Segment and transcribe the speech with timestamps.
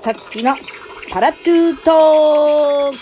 [0.00, 0.54] さつきの
[1.10, 2.98] パラトゥートーク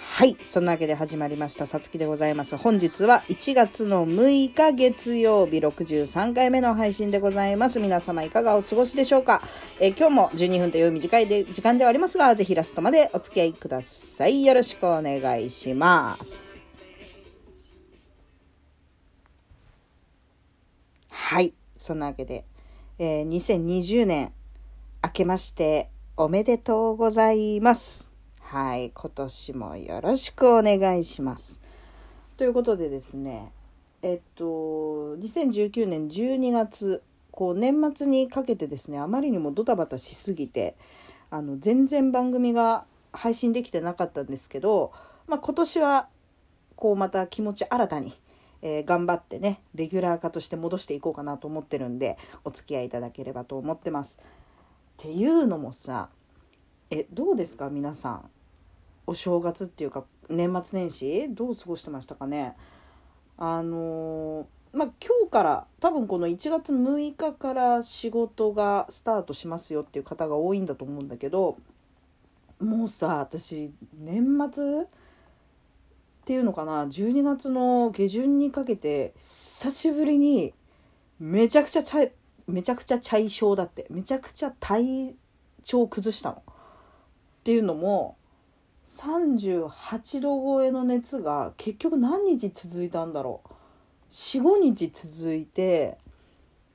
[0.00, 0.34] はい。
[0.34, 1.66] そんなわけで始まりました。
[1.66, 2.56] さつきでございます。
[2.56, 7.78] 本日は1月の6日月曜日63回目の配信でございます。
[7.78, 9.42] 皆様いかがお過ごしでしょうか、
[9.78, 14.46] えー今日も12分という短いで時間ではありますが、ぜひラストまでお付き合いください。
[14.46, 16.58] よろしくお願いします。
[21.10, 21.59] はい。
[21.80, 22.44] そんなわけで、
[22.98, 24.32] えー2020年
[25.02, 28.12] 明けましておめでとうございます。
[28.42, 28.90] はい。
[28.90, 31.58] 今年もよろしくお願いします。
[32.36, 33.52] ということでですね、
[34.02, 40.76] えっと、2019年12月、こう年末にかけてですね、あまりにもドタバタしすぎて、
[41.30, 44.92] あの、全然番組が配信できてなかったんですけど、
[45.26, 46.08] まあ今年は、
[46.76, 48.12] こうまた気持ち新たに、
[48.62, 54.18] えー頑張ってねレギュラー化として戻していこうかなと思ってるんでお付き合いいただければと思ってます。
[54.20, 54.22] っ
[54.96, 56.08] ていうのもさ
[56.90, 58.30] えどうですか皆さん？
[59.06, 61.28] お正月っていうか年末年始？
[61.34, 62.56] どう過ごしてましたかね？
[63.38, 71.56] あのーまあ今日から多分この1月6日から仕事がスタートしますよっていう方が多いんだと思うんだけど
[72.60, 74.84] もうさ私年末
[76.30, 80.54] っていうのかな？12月の下旬にかけて久しぶりに
[81.18, 82.06] めちゃくちゃちゃ
[82.46, 85.16] めちゃくちゃチャイ症だってめちゃくちゃ体
[85.64, 86.36] 調崩したの。
[86.36, 86.40] っ
[87.42, 88.16] ていうのも
[88.84, 93.52] 38度超えの熱が結局何日続いたんだろう
[94.12, 95.98] 45日続いて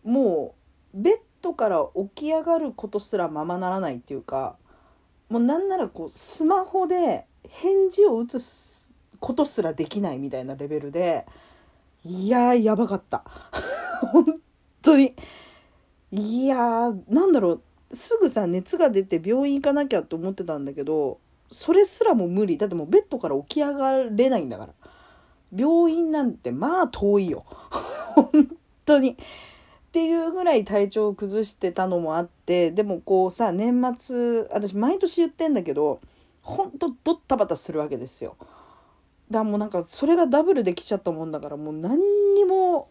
[0.03, 0.53] も
[0.93, 4.57] うベッドから起き上がることすらままならないっていうか
[5.29, 11.25] もうなんならこうスマホで返事を打つことすらできないみたいなレベルで
[12.03, 13.23] いやーやばかった。
[14.11, 14.41] 本
[14.81, 15.15] 当に。
[16.11, 17.61] いやーなんだろう。
[17.91, 21.19] すぐさ熱が出て病院行かなきゃと思ってたんだけど
[21.49, 22.57] それすらも無理。
[22.57, 24.73] だってもうベッドから起き上がれないんだから。
[25.55, 27.43] 病院なんてまあ遠いよ。
[28.15, 29.11] 本当に。
[29.11, 29.15] っ
[29.91, 36.01] ていうぐらい体調を崩してたのもあってでもこうさ年末私毎年言ってんだけど
[36.41, 38.35] ほんとドッタバタするわけですよ。
[39.31, 41.99] だもうなんかそれがダブルできちゃったもんだからもう何
[42.35, 42.89] にも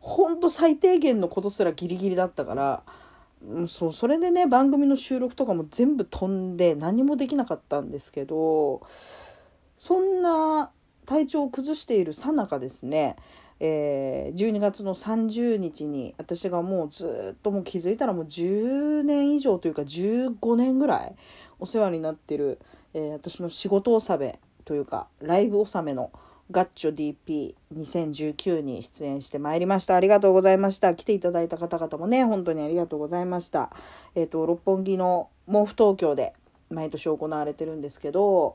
[0.00, 2.82] ほんと最低限のことすらギリギリだったから
[3.42, 8.82] うんそうそれでね番組の収録とかも全部飛んで何もできなかったんですけど
[9.76, 10.70] そんな
[11.04, 13.16] 体調を崩しているさなかですね、
[13.60, 21.14] えー12月の30日に私がもうずっともう気づいたらもう10年以上というか15年ぐらい
[21.60, 22.58] お世話になってる、
[22.92, 26.10] えー私の仕事納めというかライブ納めの
[26.50, 27.16] ガッチョ
[27.74, 29.96] DP2019 に出演してまいりました。
[29.96, 30.94] ありがとうございました。
[30.94, 33.70] 来ていただいた方々もね、本当にありがとうございました。
[34.14, 36.34] えっ、と、六本木の毛布東京で
[36.70, 38.54] 毎年行われてるんですけど、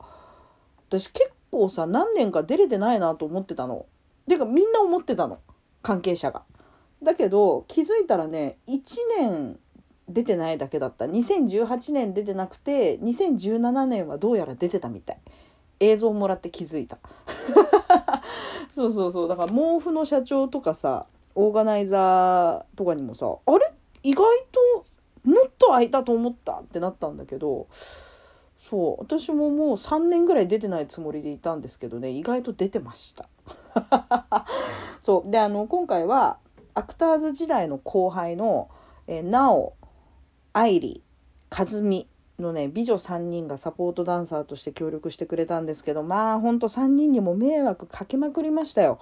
[0.87, 3.85] 私結構さ、何年か出れてないなと思ってたの。
[4.27, 5.39] てかみんな思ってたの。
[5.81, 6.43] 関係者が。
[7.03, 8.79] だけど、気づいたらね、1
[9.19, 9.59] 年
[10.07, 11.05] 出てないだけだった。
[11.05, 15.17] 2018年出てなくて、2017年はどうやら出てたみたい。
[15.81, 16.97] 映像をもらって気づいた。
[18.71, 19.27] そうそうそう。
[19.27, 23.73] だから毛布の社長とかさオーガナイザーとかにもさあれ？
[24.03, 24.85] 意外と
[25.23, 27.67] もっと空いたと思ったってなったんだけど
[28.59, 29.01] そう。
[29.01, 33.27] 私ももう3年ぐらい出てないつもりでいたんですけどね意外と出てました。
[35.01, 35.31] そう。
[35.31, 36.37] であの今回は
[36.73, 38.69] アクターズ時代の後輩の、
[39.07, 39.73] えー、なお
[40.53, 41.03] 愛理
[41.49, 42.07] 和美
[42.41, 48.99] のね美女3人がサポートダンサーとして協力してくれたんですけどまあほんと3人にも迷惑かけまくりましたよ。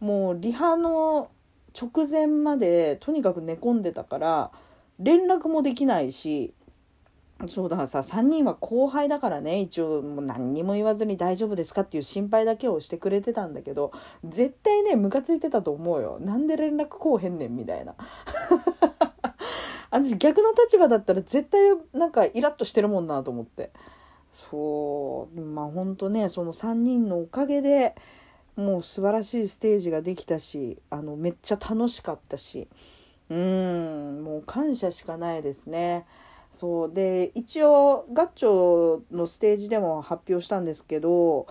[0.00, 1.30] もうリハの
[1.78, 4.50] 直前までとにかく寝込んでたから
[4.98, 6.52] 連絡もできないし
[7.46, 13.92] そうださ3人は後輩だからね一応もう何にも言わずに大丈夫ですかっていう心配だけをしてくれてたんだけど
[14.24, 17.94] 絶対ねムカついてたと思うよなんで連絡こうへんねんみたいな
[19.90, 21.60] 私逆の立場だったら絶対
[21.92, 23.70] なんかイラッとしてるもんなと思って。
[24.30, 25.40] そう。
[25.40, 27.94] まあほんとねその3人のおかげで
[28.56, 32.68] もう素晴らしいステージができたしあのめっちゃ楽しかったし。
[33.28, 34.22] うん。
[34.24, 36.06] もう感謝しかないですね。
[36.50, 36.92] そう。
[36.92, 41.46] で一応ガッチョのステージでも発表したんですけど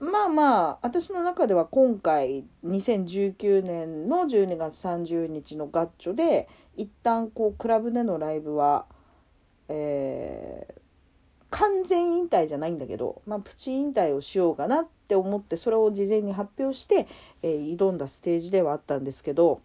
[0.00, 8.86] まあまあ私の中では今回2019年の12月30日のガッチョで一旦こうクラブでのライブは、
[9.68, 10.84] えー
[11.54, 17.06] 完全引退じゃないんだけど、まあ、プチ引退をしようかなって思ってそれを事前に発表して、
[17.42, 19.62] えー挑んだステージではあったんですけど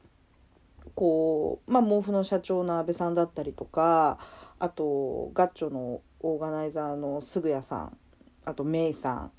[0.93, 4.19] こう、まあ、毛布の社長の安倍さんだったりとか
[4.59, 7.97] あとガッチョのオーガナイザーの杉谷さん
[8.45, 9.31] あとメイさん、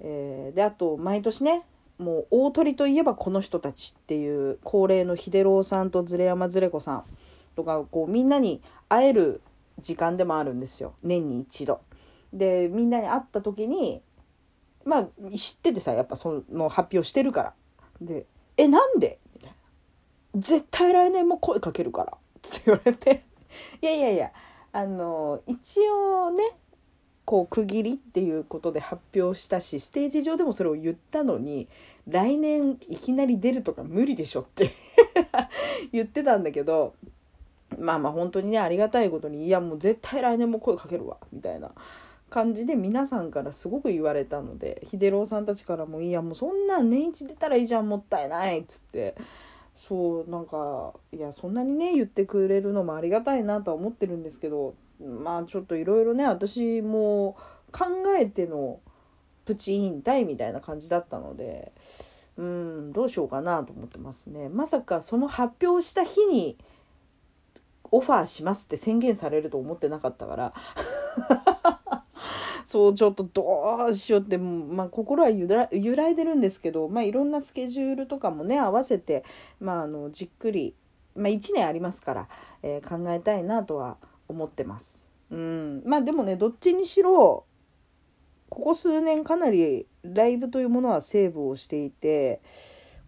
[0.00, 1.64] えー、であと毎年ね
[2.02, 7.04] もう大鳥といえばこの人たちっていう恒例の秀郎さんとズレ山ズレ子さん
[7.56, 9.40] とかこうみんなに会える
[9.80, 11.80] 時間でもあるんですよ年に一度。
[12.32, 14.02] でみんなに会った時に
[14.84, 15.04] まあ
[15.36, 17.54] 知っててさやっぱその発表してるから。
[18.00, 18.26] で
[18.56, 19.56] 「えなんで?」みたいな
[20.40, 23.22] 「絶対来年も声かけるから」って言われて
[23.80, 24.32] いやいやいや
[24.72, 26.42] あの一応ね
[27.32, 31.66] こう区切りっていうことで発表したしステージ上でもそれを言ったのに
[32.06, 34.70] 来年いきなり出るとか無理でしょって
[35.92, 36.92] 言ってたんだけど
[37.78, 41.70] まあまあ本当にねありがたいことにいやもう絶対来年も声かけるわみたいな
[42.28, 49.14] 感じで皆さんからすごく言われたので秀郎さんたちからも「いやもうそんな年一出たらいいじゃんもったいない」っつって。
[49.74, 57.36] そうなんかいやそんなにね言ってくれるのもありがたいなとは思ってるんですけどまあちょっといろいろね私も
[57.70, 57.86] 考
[58.18, 58.80] えての
[59.44, 61.72] プチ引退みたいな感じだったので
[62.36, 64.48] うんどうしようかなと思ってますね。
[64.48, 66.56] まさかその発表した日に
[67.90, 70.52] オファーしますって宣言されると思ってなかったから。
[72.64, 79.24] そうちょっとどうしようってまあ心は揺らいでるんですけどまあいろんなスケジュールとかもね合わせて
[79.60, 80.74] まああのじっくり
[81.14, 82.28] まあ1年ありますから、
[82.62, 85.06] えー、考えたいなとは思います思ってます。
[85.30, 87.44] うん、まあでもねどっちにしろ
[88.48, 92.42] ここ数年かなりライブというものはセーブをしていて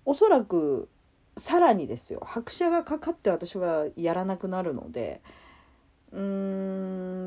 [0.06, 0.88] おそらく
[1.36, 2.22] さらにですよ。
[2.24, 5.20] 拍車がかかって私はやらなくなるので。
[6.12, 6.20] うー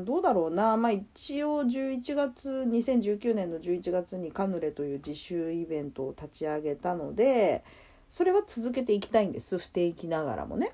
[0.00, 0.78] んどうだろうな。
[0.78, 7.62] まあ一応11月2019年の11月にカヌレという自習イベントを立ち上げたので
[8.08, 9.58] それは続けていきたいんです。
[9.58, 10.72] 不定期ながらもね。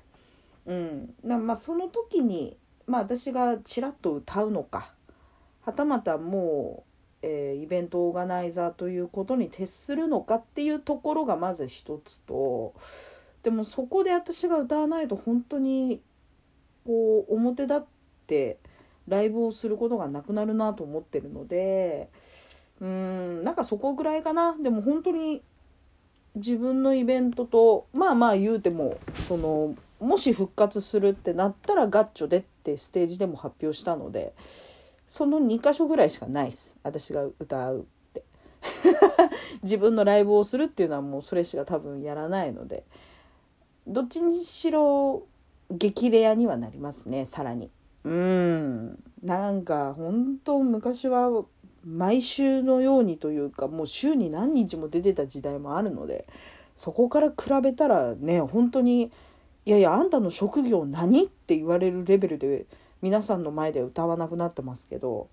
[0.65, 2.57] うん、まあその時に
[2.87, 4.93] まあ、私がちらっと歌うのか。
[5.61, 6.83] はたまたも
[7.23, 12.75] う、えー、イベントオーガナイザーということに徹するのかっていうところがまず一つと
[13.41, 16.01] でもそこで私が歌わないと本当に
[16.85, 17.83] こう表立っ
[18.27, 18.59] て
[19.07, 22.09] ライブをすることがなくなるなと思ってるので
[22.79, 24.55] うんなんかそこぐらいかな。
[24.61, 25.41] でも本当に
[26.35, 34.33] 自分のイベントとまあまあ言うてもそのもし復活するってなったらガッチョでってステージでも発表したので
[35.07, 36.75] その2箇所ぐらいしかないです。
[36.83, 37.83] 私が歌うっ
[38.13, 38.23] て。
[39.61, 42.83] 自分のライブをするっていうのはもうそれしか多分やらないので。
[43.87, 45.27] どっちにしろ
[45.69, 47.69] 激レアにはなりますねさらに。
[48.03, 49.03] うん。
[49.23, 51.45] なんか本当昔は
[51.85, 56.27] 毎週のようにというかもう週に何日も出てた時代もあるので
[56.75, 59.11] そこから比べたらね本当に
[59.65, 62.65] いやいやあんたの職業何?」って言われるレベルで
[63.01, 65.27] 皆さんの前で歌わなくなってますけど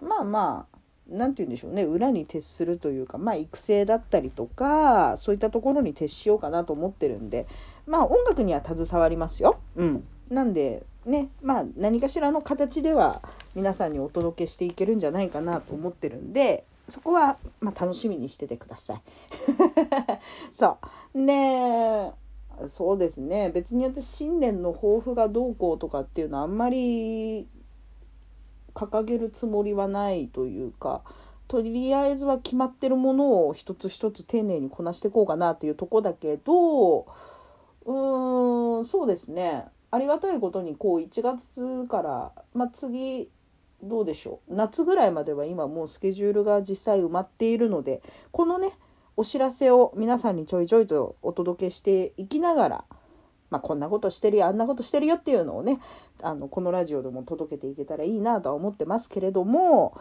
[0.00, 0.78] まあまあ
[1.08, 7.46] 何て言うんでしょうね裏に徹するというかまあ育成だったりとかそういったところに徹しようかなと思ってるんで
[7.86, 9.58] まあ音楽には携わりますよ。
[9.76, 13.22] うん、なんでねまあ何かしらの形では
[13.54, 19.02] 皆さんにお届けしていけるんじゃないかなと思ってるんでそこは、まあ、楽しみにしててください。
[20.52, 20.78] そ
[21.14, 21.20] う。
[21.20, 22.12] ね
[22.76, 23.50] そうですね。
[23.50, 27.46] 別に私新年の抱負がどうこうとかっていうのはあんまり
[28.74, 31.02] 掲げるつもりはないというか
[31.48, 39.66] とりあえずは決まってるものを一つ一つ丁寧にこなしていこうかなっていうとこだけどうーんそうですね。
[39.90, 43.28] ありがたいことにこう1月から、まあ、次
[43.82, 44.54] どうでしょう。
[44.54, 48.72] 夏ぐらいまでは今もうスケジュールが実際埋まっているのでこのね
[49.16, 52.84] お知らせを皆さんにちょいちょいとお届けしていきながら、
[53.50, 55.78] まあ、こんなことしてるよあんなことしてるよっていうのをね
[56.22, 60.00] あのこのラジオでも届けていけたらいいなとは思ってますけれども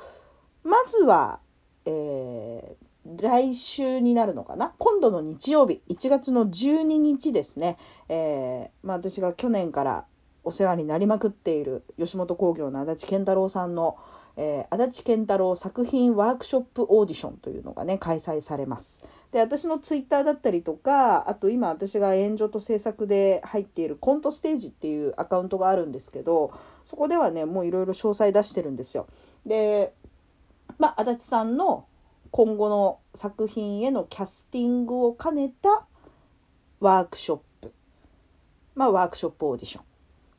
[0.64, 1.40] まずは、
[1.86, 4.74] えー、来週になるのかな？
[4.78, 10.06] 今度の日曜日1月の12日ですね、えー、まあ、私が去年から
[10.44, 13.98] お世話になりまくっている吉本興業の足立健太郎さんの
[14.42, 19.04] 「えー、足立健太郎作品ワークショップオーディションというのがね開催されます。
[19.32, 26.54] で私のツイッターだったりとかあと今私が援助と制作で入っているコントステージっていうアカウントがあるんですけど
[26.86, 29.08] そこではねもういろいろ詳細出してるんですよ。
[29.46, 29.94] で
[30.78, 31.86] まあ足立さんの
[32.32, 35.88] 今後の作品へのキャスティングを兼ねた
[36.80, 37.74] ワークショップ
[38.76, 39.86] まあワークショップオーディションっ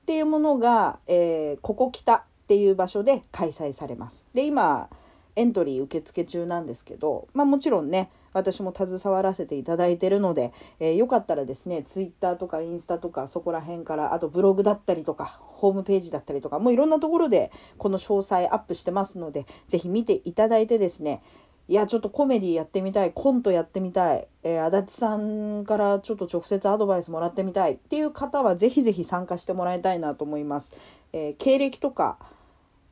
[0.06, 4.26] ていうものが、えー、ここ北っていう場所で開催されます。
[4.34, 4.88] で今
[5.36, 21.22] エントリー受付中なんですけど、まあ、もちろんね私も携わらせていただいてるので、えー、よかったらですね、ツイッターとかインスタとかそこら辺から、あとブログだったりとか、ホームページだったりとか、もういろんなところでこの詳細アップしてますので、是非見ていただいてですね、
[21.70, 30.74] いや、ちょっとコメディやってみたい、コントやってみたい、えー、足立さんからちょっと直接アドバイスもらってみたいっていう方は、ぜひぜひ参加してもらいたいなと思います。
[31.12, 32.18] えー、経歴とか、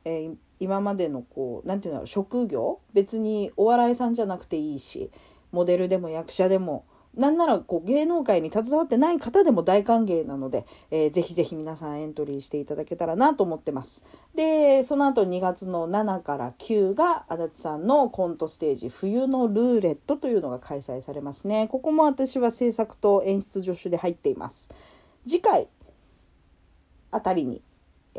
[0.05, 2.79] えー今までのこう何て言うんだろう職業？
[2.93, 5.09] 別にお笑いさんじゃなくていいし
[5.53, 6.83] モデルでも役者でも
[7.15, 14.03] なんならこう芸能界に携わってない方でも大歓迎なので、えー、ぜひぜひ皆さんエントリーしていただけたらなと思ってます。
[14.35, 21.67] で、その後2月の7から9が足立さんのコントステージ冬のルーレットというのが開催されますね。
[21.67, 24.69] ここも私は制作と演出助手で入っています。
[25.27, 25.67] 次回
[27.11, 27.61] あたりに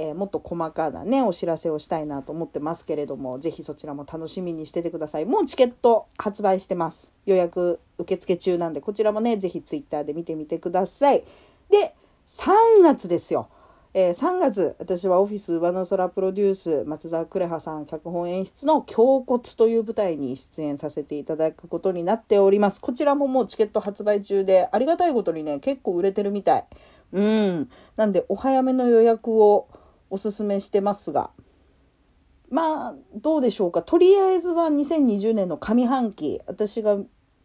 [0.02, 5.26] えー、もっと細かなねお知らせをしたいなと思ってますけれども是非そちらも楽しみにしててください。
[5.26, 7.12] もうチケット発売してます。
[7.26, 11.22] 予約受付中なんでこちらもね是非 Twitter で見てみてください。
[11.68, 11.94] で
[12.26, 13.48] 3月ですよ。
[13.92, 22.80] えー、3月私はオフィス上の空プロデュース松沢クレハさん脚本演出の「胸骨」という舞台に出演させていただくことになっております。
[22.80, 26.64] こちらももうチケット発売中でありがたいことにね結構売れてるみたい。
[27.12, 27.70] うん。
[27.96, 29.66] なんでお早めの予約を
[30.10, 31.30] おすすめしてますが。
[32.50, 33.82] まあどうでしょうか。
[33.82, 36.98] とりあえずは2020年の上半期私が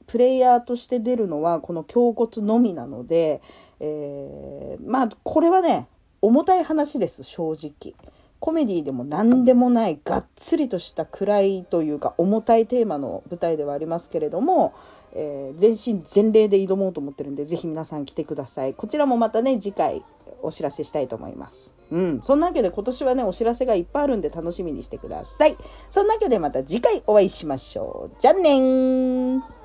[0.07, 3.41] プレイヤーとして出るのはこの胸骨のみなので、
[3.79, 5.88] えー、まあこれはね
[6.22, 7.93] 重たい話です正直。
[8.39, 14.74] コメディでも何でもないがっつりとした暗いというか重たいテーマの舞台ではありますけれども、
[15.13, 18.74] えー、全身全霊で挑もうと思ってるんで是非皆さん来てください。
[18.74, 20.03] こちらもまたね次回
[20.42, 21.75] お知らせしたいと思います。
[21.92, 22.22] うん。
[22.22, 25.58] そんなわけで今年はね、お知らせがいっぱいあるんで楽しみにしてください。
[25.89, 28.15] そんなわけでまた次回お会いしましょう。
[28.20, 29.64] じゃあねー。